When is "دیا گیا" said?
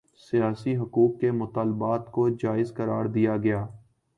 3.05-3.65